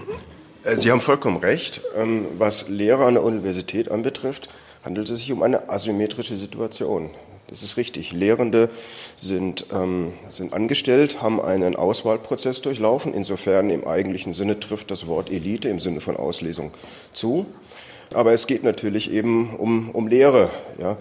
äh, 0.65 0.75
Sie 0.75 0.91
haben 0.91 1.01
vollkommen 1.01 1.37
recht. 1.37 1.83
Ähm, 1.95 2.25
was 2.37 2.69
Lehrer 2.69 3.07
an 3.07 3.15
der 3.15 3.23
Universität 3.23 3.93
anbetrifft, 3.93 4.49
handelt 4.85 5.09
es 5.09 5.21
sich 5.21 5.31
um 5.31 5.45
eine 5.45 5.69
asymmetrische 5.69 6.37
Situation. 6.37 7.11
Das 7.49 7.63
ist 7.63 7.79
richtig. 7.79 8.13
Lehrende 8.13 8.69
sind, 9.17 9.67
ähm, 9.73 10.13
sind 10.29 10.53
angestellt, 10.53 11.23
haben 11.23 11.41
einen 11.41 11.77
Auswahlprozess 11.77 12.61
durchlaufen. 12.61 13.15
Insofern 13.15 13.71
im 13.71 13.87
eigentlichen 13.87 14.33
Sinne 14.35 14.61
trifft 14.61 14.91
das 14.91 15.07
Wort 15.07 15.31
Elite 15.31 15.69
im 15.69 15.79
Sinne 15.79 16.01
von 16.01 16.17
Auslesung 16.17 16.71
zu. 17.13 17.47
Aber 18.15 18.33
es 18.33 18.47
geht 18.47 18.65
natürlich 18.65 19.11
eben 19.13 19.57
um, 19.57 19.91
um 19.91 20.09
Lehre, 20.09 20.51
ja, 20.79 20.97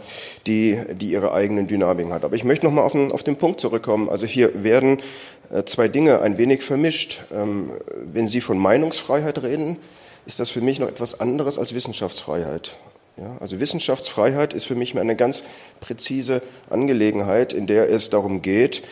die, 0.46 0.80
die 0.94 1.12
ihre 1.12 1.34
eigenen 1.34 1.68
Dynamiken 1.68 2.14
hat. 2.14 2.24
Aber 2.24 2.36
ich 2.36 2.44
möchte 2.44 2.66
nochmal 2.66 2.86
auf 2.86 2.92
den, 2.94 3.12
auf 3.12 3.24
den 3.24 3.38
Punkt 3.38 3.60
zurückkommen. 3.60 4.10
Also 4.10 4.26
hier 4.26 4.64
werden 4.64 5.02
äh, 5.52 5.64
zwei 5.64 5.88
Dinge 5.88 6.22
ein 6.22 6.38
wenig 6.38 6.64
vermischt. 6.64 7.22
Ähm, 7.34 7.72
wenn 8.14 8.28
Sie 8.28 8.42
von 8.42 8.58
Meinungsfreiheit 8.58 9.42
reden, 9.44 9.78
ist 10.26 10.40
das 10.40 10.50
für 10.50 10.62
mich 10.62 10.80
noch 10.80 10.90
etwas 10.90 11.20
anderes 11.20 11.60
als 11.60 11.74
Wissenschaftsfreiheit. 11.74 12.78
Ja, 13.18 13.36
also 13.40 13.60
Wissenschaftsfreiheit 13.60 14.54
ist 14.54 14.66
für 14.66 14.76
mich 14.76 14.98
eine 14.98 15.16
ganz 15.16 15.44
präzise 15.80 16.44
Angelegenheit, 16.70 17.52
in 17.52 17.66
der 17.66 17.90
es 17.90 18.12
darum 18.12 18.44
geht, 18.44 18.84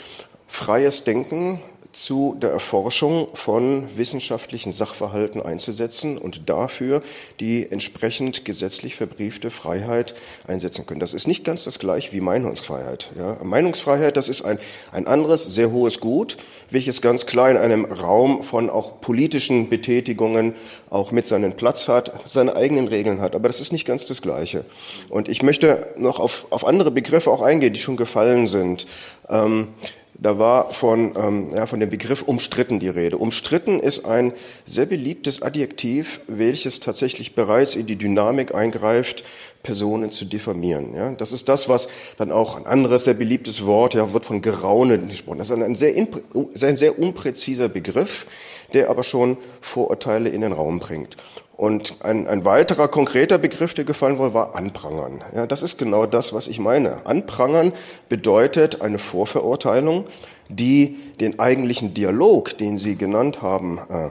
freies 0.48 1.04
Denken 1.04 1.62
zu 1.96 2.36
der 2.40 2.52
Erforschung 2.52 3.30
von 3.34 3.88
wissenschaftlichen 3.96 4.72
Sachverhalten 4.72 5.42
einzusetzen 5.42 6.18
und 6.18 6.50
dafür 6.50 7.02
die 7.40 7.72
entsprechend 7.72 8.44
gesetzlich 8.44 8.96
verbriefte 8.96 9.50
Freiheit 9.50 10.14
einsetzen 10.48 10.86
können. 10.86 11.00
Das 11.00 11.14
ist 11.14 11.28
nicht 11.28 11.46
ganz 11.46 11.64
das 11.64 11.80
gleiche 11.80 12.12
wie 12.12 12.22
Meinungsfreiheit. 12.22 13.12
Ja, 13.18 13.38
Meinungsfreiheit, 13.44 14.18
das 14.18 14.28
ist 14.28 14.44
ein, 14.44 14.60
ein 14.92 15.08
anderes, 15.08 15.46
sehr 15.46 15.72
hohes 15.72 16.00
Gut, 16.00 16.38
welches 16.70 17.02
ganz 17.02 17.26
klar 17.26 17.50
in 17.50 17.58
einem 17.58 17.86
Raum 17.86 18.44
von 18.44 18.70
auch 18.70 19.00
politischen 19.00 19.70
Betätigungen 19.70 20.54
auch 20.90 21.12
mit 21.12 21.26
seinen 21.28 21.54
Platz 21.54 21.88
hat, 21.88 22.30
seine 22.30 22.56
eigenen 22.56 22.88
Regeln 22.88 23.22
hat. 23.22 23.36
Aber 23.36 23.48
das 23.48 23.62
ist 23.62 23.72
nicht 23.72 23.86
ganz 23.86 24.06
das 24.06 24.22
Gleiche. 24.22 24.66
Und 25.10 25.30
ich 25.30 25.44
möchte 25.44 25.88
noch 25.96 26.20
auf, 26.20 26.46
auf 26.50 26.66
andere 26.66 26.92
Begriffe 26.92 27.32
auch 27.32 27.42
eingehen, 27.42 27.74
die 27.74 27.80
schon 27.80 27.96
gefallen 27.96 28.48
sind. 28.48 28.86
Ähm, 29.30 29.70
Da 30.18 30.40
war 30.40 30.74
von, 30.74 31.14
ähm, 31.18 31.50
ja, 31.54 31.66
von 31.66 31.80
dem 31.80 31.90
Begriff 31.90 32.24
umstritten 32.24 32.80
die 32.80 32.88
Rede. 32.88 33.18
Umstritten 33.18 33.80
ist 33.80 34.06
ein 34.06 34.34
sehr 34.64 34.86
beliebtes 34.86 35.42
Adjektiv, 35.42 36.22
welches 36.28 36.80
tatsächlich 36.80 37.36
bereits 37.36 37.76
in 37.76 37.86
die 37.86 37.98
Dynamik 37.98 38.56
eingreift, 38.56 39.26
Personen 39.62 40.12
zu 40.12 40.26
diffamieren. 40.26 40.96
Ja, 40.96 41.12
das 41.12 41.32
ist 41.32 41.50
das, 41.50 41.68
was 41.68 41.90
dann 42.18 42.32
auch 42.32 42.56
ein 42.56 42.66
anderes 42.66 43.04
sehr 43.04 43.16
beliebtes 43.16 43.66
Wort, 43.66 43.94
ja, 43.96 44.14
wird 44.14 44.24
von 44.24 44.42
Geraunen 44.42 45.10
gesprochen. 45.10 45.40
Das 45.40 45.50
ist 45.50 45.62
ein 45.62 45.76
sehr, 45.76 45.96
ein 45.96 46.78
sehr 46.78 46.98
unpräziser 46.98 47.68
Begriff, 47.68 48.26
der 48.74 48.90
aber 48.90 49.04
schon 49.04 49.38
Vorurteile 49.60 50.30
in 50.30 50.42
den 50.42 50.54
Raum 50.54 50.80
bringt. 50.80 51.18
Und 51.58 52.04
ein, 52.04 52.28
ein 52.28 52.44
weiterer 52.44 52.90
konkreter 52.90 53.38
Begriff, 53.38 53.74
der 53.74 53.86
gefallen 53.86 54.18
wurde, 54.18 54.34
war 54.34 54.56
Anprangern. 54.56 55.24
Ja, 55.34 55.48
das 55.48 55.62
ist 55.62 55.78
genau 55.78 56.06
das, 56.06 56.34
was 56.34 56.48
ich 56.48 56.60
meine. 56.60 57.06
Anprangern 57.06 57.72
bedeutet 58.10 58.82
eine 58.82 58.98
Vorverurteilung, 58.98 60.06
die 60.50 60.98
den 61.20 61.40
eigentlichen 61.40 61.94
Dialog, 61.94 62.58
den 62.58 62.78
Sie 62.78 62.98
genannt 62.98 63.42
haben, 63.42 63.80
äh, 63.90 64.10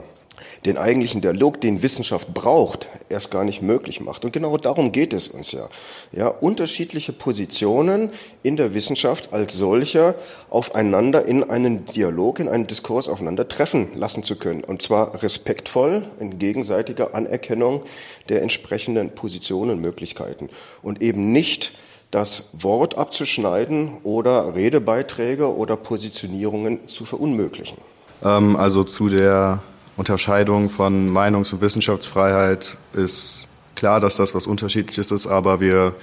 den 0.65 0.77
eigentlichen 0.77 1.21
Dialog, 1.21 1.61
den 1.61 1.83
Wissenschaft 1.83 2.33
braucht, 2.33 2.87
erst 3.09 3.29
gar 3.29 3.43
nicht 3.43 3.61
möglich 3.61 4.01
macht. 4.01 4.25
Und 4.25 4.31
genau 4.33 4.57
darum 4.57 4.91
geht 4.91 5.13
es 5.13 5.27
uns 5.27 5.51
ja. 5.51 5.69
Ja, 6.11 6.27
unterschiedliche 6.27 7.13
Positionen 7.13 8.09
in 8.41 8.57
der 8.57 8.73
Wissenschaft 8.73 9.31
als 9.31 9.55
solcher 9.55 10.15
aufeinander 10.49 11.25
in 11.25 11.43
einen 11.43 11.85
Dialog, 11.85 12.39
in 12.39 12.49
einen 12.49 12.67
Diskurs 12.67 13.07
aufeinander 13.07 13.47
treffen 13.47 13.89
lassen 13.95 14.23
zu 14.23 14.37
können. 14.37 14.63
Und 14.63 14.81
zwar 14.81 15.21
respektvoll 15.21 16.03
in 16.19 16.39
gegenseitiger 16.39 17.13
Anerkennung 17.13 17.83
der 18.29 18.41
entsprechenden 18.41 19.11
Positionen 19.11 19.79
Möglichkeiten. 19.79 20.49
Und 20.81 21.01
eben 21.01 21.31
nicht 21.31 21.73
das 22.11 22.49
Wort 22.53 22.97
abzuschneiden 22.97 23.97
oder 24.03 24.55
Redebeiträge 24.55 25.55
oder 25.55 25.75
Positionierungen 25.75 26.87
zu 26.87 27.05
verunmöglichen. 27.05 27.77
Ähm, 28.23 28.55
also 28.55 28.83
zu 28.83 29.09
der 29.09 29.61
Unterscheidung 29.97 30.69
von 30.69 31.09
Meinungs- 31.09 31.53
und 31.53 31.61
Wissenschaftsfreiheit 31.61 32.77
ist 32.93 33.47
klar, 33.75 33.99
dass 33.99 34.17
das 34.17 34.35
was 34.35 34.47
Unterschiedliches 34.47 35.11
ist, 35.11 35.27
aber 35.27 35.59
wir, 35.61 35.95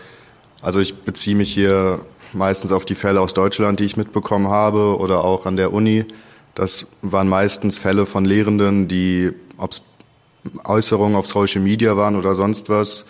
also 0.62 0.80
ich 0.80 1.02
beziehe 1.02 1.36
mich 1.36 1.52
hier 1.52 2.00
meistens 2.32 2.72
auf 2.72 2.84
die 2.84 2.94
Fälle 2.94 3.20
aus 3.20 3.34
Deutschland, 3.34 3.80
die 3.80 3.84
ich 3.84 3.96
mitbekommen 3.96 4.48
habe 4.48 4.96
oder 4.98 5.24
auch 5.24 5.44
an 5.44 5.56
der 5.56 5.72
Uni. 5.72 6.06
Das 6.54 6.88
waren 7.02 7.28
meistens 7.28 7.78
Fälle 7.78 8.06
von 8.06 8.24
Lehrenden, 8.24 8.88
die, 8.88 9.32
ob 9.58 9.72
es 9.72 9.82
Äußerungen 10.64 11.16
auf 11.16 11.26
Social 11.26 11.62
Media 11.62 11.96
waren 11.96 12.16
oder 12.16 12.34
sonst 12.34 12.68
was, 12.68 13.06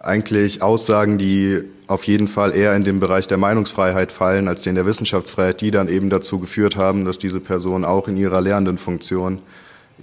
eigentlich 0.00 0.62
Aussagen, 0.62 1.16
die 1.16 1.62
auf 1.86 2.04
jeden 2.04 2.28
Fall 2.28 2.54
eher 2.54 2.74
in 2.74 2.84
den 2.84 3.00
Bereich 3.00 3.26
der 3.26 3.38
Meinungsfreiheit 3.38 4.12
fallen 4.12 4.48
als 4.48 4.62
den 4.62 4.74
der 4.74 4.86
Wissenschaftsfreiheit, 4.86 5.60
die 5.60 5.70
dann 5.70 5.88
eben 5.88 6.10
dazu 6.10 6.38
geführt 6.38 6.76
haben, 6.76 7.04
dass 7.04 7.18
diese 7.18 7.40
Person 7.40 7.84
auch 7.84 8.08
in 8.08 8.16
ihrer 8.16 8.40
lehrenden 8.40 8.78
Funktion 8.78 9.38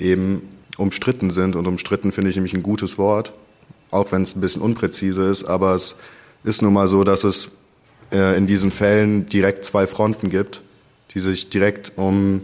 eben 0.02 0.50
umstritten 0.78 1.30
sind. 1.30 1.56
Und 1.56 1.68
umstritten 1.68 2.12
finde 2.12 2.30
ich 2.30 2.36
nämlich 2.36 2.54
ein 2.54 2.64
gutes 2.64 2.98
Wort, 2.98 3.34
auch 3.92 4.12
wenn 4.12 4.24
es 4.24 4.36
ein 4.36 4.42
bisschen 4.42 4.62
unpräzise 4.62 5.26
ist. 5.26 5.44
Aber 5.46 5.76
es 5.76 5.98
ist 6.44 6.62
nun 6.62 6.74
mal 6.74 6.88
so, 6.88 7.04
dass 7.04 7.24
es 7.24 7.52
äh, 8.12 8.38
in 8.38 8.48
diesen 8.48 8.72
Fällen 8.72 9.28
direkt 9.28 9.66
zwei 9.66 9.88
Fronten 9.88 10.30
gibt, 10.30 10.62
die 11.14 11.20
sich 11.20 11.50
direkt 11.50 11.94
um 11.96 12.42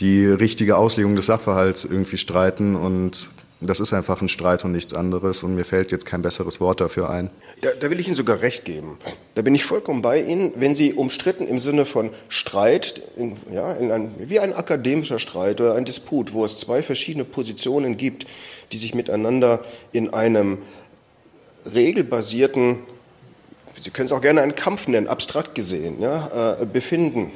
die 0.00 0.26
richtige 0.26 0.76
Auslegung 0.76 1.16
des 1.16 1.26
Sachverhalts 1.26 1.84
irgendwie 1.84 2.18
streiten 2.18 2.76
und 2.76 3.28
das 3.66 3.80
ist 3.80 3.92
einfach 3.92 4.20
ein 4.20 4.28
Streit 4.28 4.64
und 4.64 4.72
nichts 4.72 4.94
anderes 4.94 5.42
und 5.42 5.54
mir 5.54 5.64
fällt 5.64 5.92
jetzt 5.92 6.06
kein 6.06 6.22
besseres 6.22 6.60
Wort 6.60 6.80
dafür 6.80 7.10
ein. 7.10 7.30
Da, 7.60 7.70
da, 7.78 7.90
will 7.90 8.00
ich 8.00 8.06
Ihnen 8.06 8.14
sogar 8.14 8.42
recht 8.42 8.64
geben. 8.64 8.98
Da 9.34 9.42
bin 9.42 9.54
ich 9.54 9.64
vollkommen 9.64 10.02
bei 10.02 10.20
Ihnen. 10.20 10.52
Wenn 10.56 10.74
Sie 10.74 10.92
umstritten 10.94 11.46
im 11.46 11.58
Sinne 11.58 11.86
von 11.86 12.10
Streit, 12.28 13.00
in, 13.16 13.36
ja, 13.52 13.72
in 13.74 13.90
ein, 13.90 14.14
wie 14.18 14.40
ein 14.40 14.52
akademischer 14.52 15.18
Streit 15.18 15.60
oder 15.60 15.74
ein 15.74 15.84
Disput, 15.84 16.32
wo 16.32 16.44
es 16.44 16.56
zwei 16.56 16.82
verschiedene 16.82 17.24
Positionen 17.24 17.96
gibt, 17.96 18.26
die 18.72 18.78
sich 18.78 18.94
miteinander 18.94 19.60
in 19.92 20.12
einem 20.12 20.58
regelbasierten, 21.72 22.78
Sie 23.80 23.90
können 23.90 24.06
es 24.06 24.12
auch 24.12 24.20
gerne 24.20 24.42
einen 24.42 24.54
Kampf 24.54 24.86
nennen, 24.86 25.08
abstrakt 25.08 25.54
gesehen, 25.56 26.00
ja, 26.00 26.60
äh, 26.60 26.66
befinden, 26.66 27.32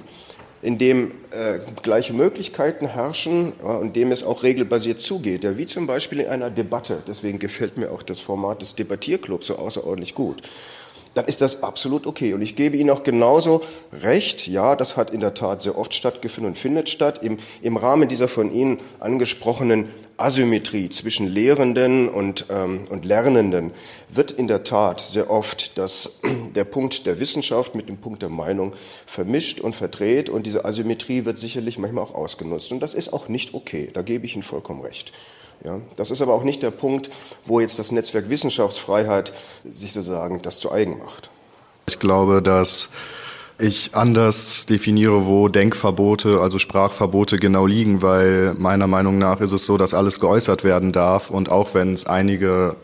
in 0.66 0.78
dem 0.78 1.12
äh, 1.30 1.61
gleiche 1.85 2.12
Möglichkeiten 2.12 2.88
herrschen 2.88 3.52
ja, 3.62 3.76
und 3.76 3.94
dem 3.94 4.11
es 4.11 4.25
auch 4.25 4.42
regelbasiert 4.42 5.00
zugeht. 5.00 5.44
Ja, 5.44 5.56
wie 5.56 5.64
zum 5.64 5.87
Beispiel 5.87 6.18
in 6.18 6.26
einer 6.26 6.50
Debatte. 6.50 7.04
Deswegen 7.06 7.38
gefällt 7.38 7.76
mir 7.76 7.92
auch 7.92 8.02
das 8.02 8.18
Format 8.18 8.62
des 8.62 8.75
Debattierclubs 8.75 9.46
so 9.46 9.56
außerordentlich 9.56 10.14
gut 10.14 10.42
dann 11.16 11.25
ist 11.25 11.40
das 11.40 11.62
absolut 11.62 12.06
okay. 12.06 12.35
Und 12.35 12.42
ich 12.42 12.56
gebe 12.56 12.76
Ihnen 12.76 12.90
auch 12.90 13.02
genauso 13.02 13.62
recht, 14.02 14.46
ja, 14.46 14.76
das 14.76 14.96
hat 14.99 15.11
in 15.11 15.20
der 15.20 15.32
Tat 15.32 15.62
sehr 15.62 15.78
oft 15.78 15.94
stattgefunden 15.94 16.52
und 16.52 16.58
findet 16.58 16.90
statt. 16.90 17.25
Im, 17.25 17.38
im 17.62 17.78
Rahmen 17.78 18.06
dieser 18.06 18.28
von 18.28 18.52
Ihnen 18.52 18.78
angesprochenen 19.00 19.87
Asymmetrie 20.18 20.90
zwischen 20.90 21.26
Lehrenden 21.26 22.08
und, 22.11 22.46
ähm, 22.50 22.82
und 22.90 23.06
Lernenden 23.06 23.70
wird 24.11 24.30
in 24.30 24.46
der 24.46 24.62
Tat 24.62 25.00
sehr 25.00 25.30
oft 25.30 25.78
das, 25.78 26.20
der 26.54 26.64
Punkt 26.64 27.06
der 27.06 27.18
Wissenschaft 27.18 27.75
mit 27.75 27.88
dem 27.88 27.96
Punkt 27.96 28.20
der 28.20 28.28
Meinung 28.28 28.75
vermischt 29.06 29.61
und 29.61 29.75
verdreht. 29.75 30.28
Und 30.28 30.46
diese 30.46 30.66
Asymmetrie 30.66 31.25
wird 31.25 31.38
sicherlich 31.38 31.78
manchmal 31.78 32.04
auch 32.04 32.14
ausgenutzt. 32.14 32.73
Und 32.73 32.80
das 32.80 32.92
ist 32.92 33.12
auch 33.14 33.28
nicht 33.28 33.54
okay. 33.54 33.90
Da 33.92 34.02
gebe 34.02 34.26
ich 34.26 34.35
Ihnen 34.35 34.42
vollkommen 34.42 34.82
recht. 34.82 35.12
Ja, 35.64 35.80
das 35.96 36.10
ist 36.10 36.22
aber 36.22 36.34
auch 36.34 36.44
nicht 36.44 36.62
der 36.62 36.70
Punkt, 36.70 37.10
wo 37.44 37.60
jetzt 37.60 37.78
das 37.78 37.90
Netzwerk 37.90 38.28
Wissenschaftsfreiheit 38.28 39.32
sich 39.64 39.92
sozusagen 39.92 40.42
das 40.42 40.60
zu 40.60 40.70
eigen 40.70 40.98
macht. 40.98 41.30
Ich 41.86 41.98
glaube, 41.98 42.42
dass 42.42 42.90
ich 43.58 43.94
anders 43.94 44.66
definiere, 44.66 45.26
wo 45.26 45.48
Denkverbote, 45.48 46.40
also 46.40 46.58
Sprachverbote 46.58 47.38
genau 47.38 47.66
liegen, 47.66 48.02
weil 48.02 48.54
meiner 48.54 48.86
Meinung 48.86 49.18
nach 49.18 49.40
ist 49.40 49.52
es 49.52 49.64
so, 49.64 49.76
dass 49.78 49.94
alles 49.94 50.20
geäußert 50.20 50.62
werden 50.62 50.92
darf 50.92 51.30
und 51.30 51.50
auch 51.50 51.75
wenn 51.75 51.94
es 51.94 52.06
einige 52.06 52.76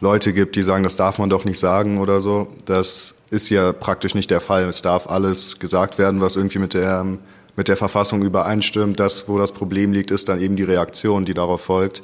Leute 0.00 0.32
gibt, 0.32 0.56
die 0.56 0.62
sagen, 0.62 0.84
das 0.84 0.96
darf 0.96 1.18
man 1.18 1.30
doch 1.30 1.44
nicht 1.44 1.58
sagen 1.58 1.98
oder 1.98 2.20
so, 2.20 2.48
das 2.64 3.16
ist 3.30 3.50
ja 3.50 3.72
praktisch 3.72 4.14
nicht 4.14 4.30
der 4.30 4.40
Fall. 4.40 4.64
Es 4.68 4.82
darf 4.82 5.08
alles 5.08 5.58
gesagt 5.58 5.98
werden, 5.98 6.20
was 6.20 6.36
irgendwie 6.36 6.58
mit 6.58 6.74
der 6.74 7.04
mit 7.58 7.66
der 7.66 7.76
Verfassung 7.76 8.22
übereinstimmt. 8.22 9.00
Das, 9.00 9.28
wo 9.28 9.36
das 9.36 9.50
Problem 9.50 9.92
liegt, 9.92 10.12
ist 10.12 10.28
dann 10.28 10.40
eben 10.40 10.54
die 10.54 10.62
Reaktion, 10.62 11.24
die 11.24 11.34
darauf 11.34 11.60
folgt, 11.60 12.02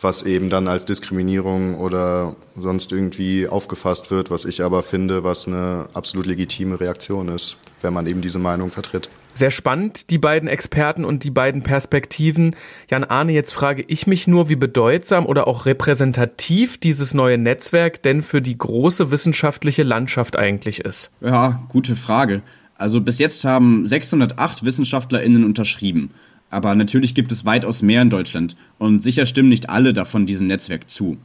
was 0.00 0.22
eben 0.22 0.48
dann 0.48 0.68
als 0.68 0.84
Diskriminierung 0.84 1.76
oder 1.80 2.36
sonst 2.56 2.92
irgendwie 2.92 3.48
aufgefasst 3.48 4.12
wird, 4.12 4.30
was 4.30 4.44
ich 4.44 4.62
aber 4.62 4.84
finde, 4.84 5.24
was 5.24 5.48
eine 5.48 5.88
absolut 5.92 6.26
legitime 6.26 6.78
Reaktion 6.78 7.28
ist, 7.28 7.56
wenn 7.80 7.92
man 7.92 8.06
eben 8.06 8.20
diese 8.20 8.38
Meinung 8.38 8.70
vertritt. 8.70 9.10
Sehr 9.34 9.50
spannend, 9.50 10.10
die 10.10 10.18
beiden 10.18 10.48
Experten 10.48 11.04
und 11.04 11.24
die 11.24 11.30
beiden 11.30 11.62
Perspektiven. 11.62 12.54
Jan 12.88 13.02
Arne, 13.02 13.32
jetzt 13.32 13.52
frage 13.52 13.82
ich 13.88 14.06
mich 14.06 14.28
nur, 14.28 14.48
wie 14.48 14.56
bedeutsam 14.56 15.26
oder 15.26 15.48
auch 15.48 15.66
repräsentativ 15.66 16.78
dieses 16.78 17.12
neue 17.12 17.38
Netzwerk 17.38 18.04
denn 18.04 18.22
für 18.22 18.40
die 18.40 18.56
große 18.56 19.10
wissenschaftliche 19.10 19.82
Landschaft 19.82 20.38
eigentlich 20.38 20.84
ist. 20.84 21.10
Ja, 21.20 21.64
gute 21.70 21.96
Frage. 21.96 22.42
Also 22.82 23.00
bis 23.00 23.20
jetzt 23.20 23.44
haben 23.44 23.86
608 23.86 24.64
WissenschaftlerInnen 24.64 25.44
unterschrieben. 25.44 26.10
Aber 26.50 26.74
natürlich 26.74 27.14
gibt 27.14 27.30
es 27.30 27.44
weitaus 27.44 27.80
mehr 27.80 28.02
in 28.02 28.10
Deutschland 28.10 28.56
und 28.78 29.04
sicher 29.04 29.24
stimmen 29.24 29.50
nicht 29.50 29.70
alle 29.70 29.92
davon 29.92 30.26
diesem 30.26 30.48
Netzwerk 30.48 30.90
zu. 30.90 31.16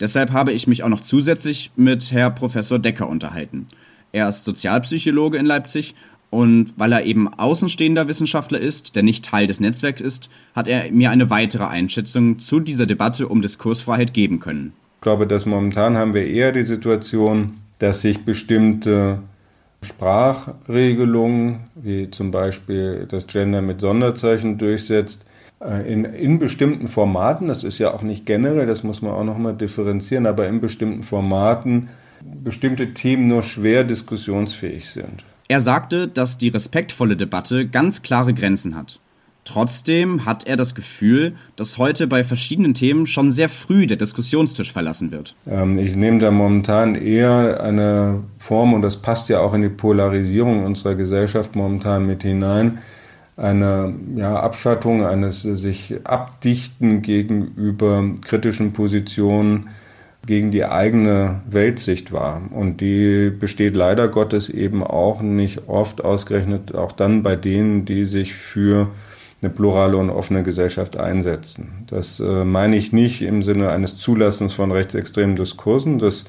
Deshalb 0.00 0.32
habe 0.32 0.50
ich 0.50 0.66
mich 0.66 0.82
auch 0.82 0.88
noch 0.88 1.00
zusätzlich 1.00 1.70
mit 1.76 2.10
Herr 2.10 2.30
Professor 2.30 2.80
Decker 2.80 3.08
unterhalten. 3.08 3.68
Er 4.10 4.28
ist 4.28 4.44
Sozialpsychologe 4.44 5.38
in 5.38 5.46
Leipzig 5.46 5.94
und 6.30 6.74
weil 6.76 6.90
er 6.90 7.04
eben 7.04 7.32
außenstehender 7.32 8.08
Wissenschaftler 8.08 8.58
ist, 8.58 8.96
der 8.96 9.04
nicht 9.04 9.24
Teil 9.24 9.46
des 9.46 9.60
Netzwerks 9.60 10.00
ist, 10.00 10.28
hat 10.56 10.66
er 10.66 10.90
mir 10.90 11.12
eine 11.12 11.30
weitere 11.30 11.64
Einschätzung 11.64 12.40
zu 12.40 12.58
dieser 12.58 12.86
Debatte 12.86 13.28
um 13.28 13.40
Diskursfreiheit 13.40 14.14
geben 14.14 14.40
können. 14.40 14.72
Ich 14.96 15.02
glaube, 15.02 15.28
dass 15.28 15.46
momentan 15.46 15.96
haben 15.96 16.12
wir 16.12 16.26
eher 16.26 16.50
die 16.50 16.64
Situation, 16.64 17.58
dass 17.78 18.02
sich 18.02 18.24
bestimmte 18.24 19.20
Sprachregelungen, 19.82 21.70
wie 21.74 22.10
zum 22.10 22.30
Beispiel 22.30 23.06
das 23.08 23.26
Gender 23.26 23.62
mit 23.62 23.80
Sonderzeichen 23.80 24.58
durchsetzt, 24.58 25.24
äh, 25.60 25.92
in, 25.92 26.04
in 26.04 26.38
bestimmten 26.38 26.88
Formaten, 26.88 27.48
das 27.48 27.64
ist 27.64 27.78
ja 27.78 27.92
auch 27.92 28.02
nicht 28.02 28.26
generell, 28.26 28.66
das 28.66 28.82
muss 28.82 29.02
man 29.02 29.12
auch 29.12 29.24
nochmal 29.24 29.54
differenzieren, 29.54 30.26
aber 30.26 30.48
in 30.48 30.60
bestimmten 30.60 31.02
Formaten 31.02 31.88
bestimmte 32.20 32.94
Themen 32.94 33.26
nur 33.26 33.42
schwer 33.42 33.84
diskussionsfähig 33.84 34.90
sind. 34.90 35.24
Er 35.48 35.60
sagte, 35.60 36.08
dass 36.08 36.36
die 36.36 36.48
respektvolle 36.48 37.16
Debatte 37.16 37.66
ganz 37.66 38.02
klare 38.02 38.34
Grenzen 38.34 38.76
hat. 38.76 39.00
Trotzdem 39.48 40.26
hat 40.26 40.46
er 40.46 40.56
das 40.56 40.74
Gefühl, 40.74 41.32
dass 41.56 41.78
heute 41.78 42.06
bei 42.06 42.22
verschiedenen 42.22 42.74
Themen 42.74 43.06
schon 43.06 43.32
sehr 43.32 43.48
früh 43.48 43.86
der 43.86 43.96
Diskussionstisch 43.96 44.74
verlassen 44.74 45.10
wird. 45.10 45.34
Ähm, 45.50 45.78
ich 45.78 45.96
nehme 45.96 46.18
da 46.18 46.30
momentan 46.30 46.94
eher 46.94 47.62
eine 47.62 48.24
Form, 48.38 48.74
und 48.74 48.82
das 48.82 48.98
passt 48.98 49.30
ja 49.30 49.40
auch 49.40 49.54
in 49.54 49.62
die 49.62 49.70
Polarisierung 49.70 50.66
unserer 50.66 50.96
Gesellschaft 50.96 51.56
momentan 51.56 52.06
mit 52.06 52.24
hinein, 52.24 52.80
eine 53.38 53.94
ja, 54.16 54.38
Abschattung, 54.38 55.06
eines 55.06 55.40
sich 55.40 55.94
Abdichten 56.04 57.00
gegenüber 57.00 58.04
kritischen 58.20 58.74
Positionen, 58.74 59.70
gegen 60.26 60.50
die 60.50 60.66
eigene 60.66 61.40
Weltsicht 61.48 62.12
war. 62.12 62.42
Und 62.50 62.82
die 62.82 63.30
besteht 63.30 63.74
leider 63.74 64.08
Gottes 64.08 64.50
eben 64.50 64.82
auch 64.82 65.22
nicht 65.22 65.68
oft 65.68 66.04
ausgerechnet, 66.04 66.74
auch 66.74 66.92
dann 66.92 67.22
bei 67.22 67.34
denen, 67.34 67.86
die 67.86 68.04
sich 68.04 68.34
für 68.34 68.88
eine 69.40 69.50
plurale 69.50 69.96
und 69.96 70.10
offene 70.10 70.42
Gesellschaft 70.42 70.96
einsetzen. 70.96 71.84
Das 71.86 72.20
äh, 72.20 72.44
meine 72.44 72.76
ich 72.76 72.92
nicht 72.92 73.22
im 73.22 73.42
Sinne 73.42 73.70
eines 73.70 73.96
Zulassens 73.96 74.52
von 74.52 74.72
rechtsextremen 74.72 75.36
Diskursen. 75.36 75.98
Das 75.98 76.24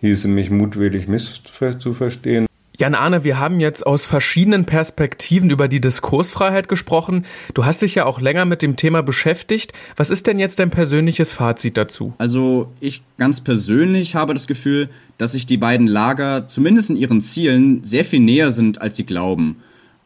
hieße 0.00 0.28
mich 0.28 0.50
mutwillig 0.50 1.06
misszuverstehen. 1.06 2.46
Jan 2.80 2.94
Arne, 2.94 3.24
wir 3.24 3.38
haben 3.38 3.60
jetzt 3.60 3.86
aus 3.86 4.06
verschiedenen 4.06 4.64
Perspektiven 4.64 5.50
über 5.50 5.68
die 5.68 5.82
Diskursfreiheit 5.82 6.66
gesprochen. 6.66 7.26
Du 7.52 7.66
hast 7.66 7.82
dich 7.82 7.94
ja 7.94 8.06
auch 8.06 8.22
länger 8.22 8.46
mit 8.46 8.62
dem 8.62 8.76
Thema 8.76 9.02
beschäftigt. 9.02 9.74
Was 9.96 10.08
ist 10.08 10.26
denn 10.26 10.38
jetzt 10.38 10.58
dein 10.58 10.70
persönliches 10.70 11.30
Fazit 11.30 11.76
dazu? 11.76 12.14
Also 12.16 12.72
ich 12.80 13.02
ganz 13.18 13.42
persönlich 13.42 14.14
habe 14.14 14.32
das 14.32 14.46
Gefühl, 14.46 14.88
dass 15.18 15.32
sich 15.32 15.44
die 15.44 15.58
beiden 15.58 15.86
Lager 15.86 16.48
zumindest 16.48 16.88
in 16.88 16.96
ihren 16.96 17.20
Zielen 17.20 17.84
sehr 17.84 18.06
viel 18.06 18.20
näher 18.20 18.50
sind, 18.50 18.80
als 18.80 18.96
sie 18.96 19.04
glauben. 19.04 19.56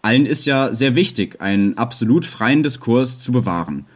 Allen 0.04 0.26
ist 0.26 0.44
ja 0.44 0.74
sehr 0.74 0.94
wichtig, 0.94 1.40
einen 1.40 1.78
absolut 1.78 2.26
freien 2.26 2.62
Diskurs 2.62 3.18
zu 3.18 3.32
bewahren. 3.32 3.86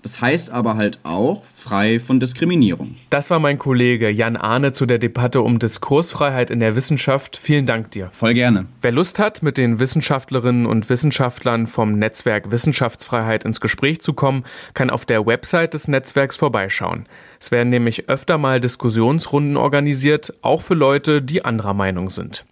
Das 0.00 0.20
heißt 0.20 0.52
aber 0.52 0.76
halt 0.76 1.00
auch 1.02 1.42
frei 1.56 1.98
von 1.98 2.20
Diskriminierung. 2.20 2.94
Das 3.10 3.30
war 3.30 3.40
mein 3.40 3.58
Kollege 3.58 4.08
Jan 4.08 4.36
Ahne 4.36 4.70
zu 4.70 4.86
der 4.86 5.00
Debatte 5.00 5.42
um 5.42 5.58
Diskursfreiheit 5.58 6.52
in 6.52 6.60
der 6.60 6.76
Wissenschaft. 6.76 7.36
Vielen 7.36 7.66
Dank 7.66 7.90
dir. 7.90 8.10
Voll 8.12 8.34
gerne. 8.34 8.66
Wer 8.80 8.92
Lust 8.92 9.18
hat, 9.18 9.42
mit 9.42 9.58
den 9.58 9.80
Wissenschaftlerinnen 9.80 10.66
und 10.66 10.88
Wissenschaftlern 10.88 11.66
vom 11.66 11.98
Netzwerk 11.98 12.52
Wissenschaftsfreiheit 12.52 13.44
ins 13.44 13.60
Gespräch 13.60 14.00
zu 14.00 14.12
kommen, 14.12 14.44
kann 14.74 14.90
auf 14.90 15.04
der 15.04 15.26
Website 15.26 15.74
des 15.74 15.88
Netzwerks 15.88 16.36
vorbeischauen. 16.36 17.08
Es 17.40 17.50
werden 17.50 17.70
nämlich 17.70 18.08
öfter 18.08 18.38
mal 18.38 18.60
Diskussionsrunden 18.60 19.56
organisiert, 19.56 20.32
auch 20.42 20.62
für 20.62 20.74
Leute, 20.74 21.22
die 21.22 21.44
anderer 21.44 21.74
Meinung 21.74 22.10
sind. 22.10 22.44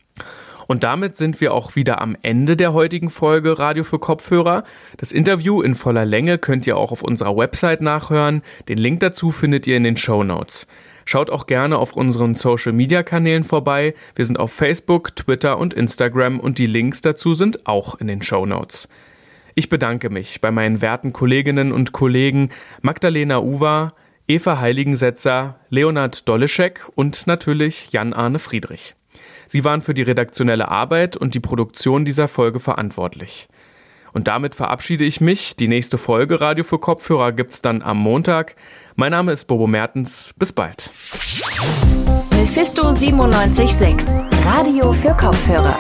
Und 0.67 0.85
damit 0.85 1.17
sind 1.17 1.41
wir 1.41 1.53
auch 1.53 1.77
wieder 1.77 2.01
am 2.01 2.17
Ende 2.23 2.57
der 2.57 2.73
heutigen 2.73 3.11
Folge 3.11 3.59
Radio 3.59 3.85
für 3.85 3.99
Kopfhörer. 3.99 4.65
Das 4.97 5.13
Interview 5.13 5.63
in 5.63 5.75
voller 5.75 6.05
Länge 6.05 6.39
könnt 6.39 6.67
ihr 6.67 6.77
auch 6.77 6.93
auf 6.93 7.03
unserer 7.03 7.37
Website 7.37 7.81
nachhören. 7.81 8.43
Den 8.69 8.79
Link 8.79 9.01
dazu 9.01 9.31
findet 9.31 9.67
ihr 9.67 9.77
in 9.77 9.85
den 9.85 9.97
Show 9.97 10.23
Notes. 10.23 10.67
Schaut 11.05 11.29
auch 11.29 11.47
gerne 11.47 11.79
auf 11.79 11.93
unseren 11.93 12.35
Social 12.35 12.73
Media 12.73 13.03
Kanälen 13.03 13.45
vorbei. 13.45 13.95
Wir 14.15 14.25
sind 14.25 14.39
auf 14.39 14.53
Facebook, 14.53 15.15
Twitter 15.17 15.59
und 15.59 15.75
Instagram 15.75 16.41
und 16.41 16.59
die 16.59 16.67
Links 16.67 17.03
dazu 17.03 17.35
sind 17.35 17.67
auch 17.67 17.97
in 17.97 18.07
den 18.07 18.23
Show 18.23 18.47
Notes. 18.47 18.89
Ich 19.55 19.69
bedanke 19.69 20.11
mich 20.11 20.41
bei 20.41 20.51
meinen 20.51 20.81
werten 20.81 21.13
Kolleginnen 21.13 21.73
und 21.73 21.93
Kollegen 21.93 22.51
Magdalena 22.81 23.41
Uwa, 23.41 23.93
Eva 24.27 24.59
Heiligensetzer, 24.59 25.57
Leonard 25.69 26.27
Doleschek 26.29 26.89
und 26.95 27.27
natürlich 27.27 27.93
Jan-Arne 27.93 28.39
Friedrich. 28.39 28.95
Sie 29.47 29.65
waren 29.65 29.83
für 29.83 29.95
die 29.95 30.03
redaktionelle 30.03 30.69
Arbeit 30.69 31.17
und 31.17 31.35
die 31.35 31.41
Produktion 31.41 32.05
dieser 32.05 32.29
Folge 32.29 32.61
verantwortlich. 32.61 33.49
Und 34.13 34.29
damit 34.29 34.55
verabschiede 34.55 35.05
ich 35.05 35.21
mich. 35.21 35.57
Die 35.57 35.69
nächste 35.69 35.99
Folge 35.99 36.41
Radio 36.41 36.65
für 36.65 36.79
Kopfhörer 36.79 37.33
gibt's 37.33 37.61
dann 37.61 37.83
am 37.83 37.99
Montag. 37.99 38.55
Mein 38.95 39.11
Name 39.11 39.33
ist 39.33 39.47
Bobo 39.47 39.67
Mertens. 39.67 40.33
Bis 40.39 40.53
bald. 40.53 40.91
Mephisto 42.31 42.93
976, 42.93 44.25
Radio 44.45 44.93
für 44.93 45.15
Kopfhörer. 45.17 45.79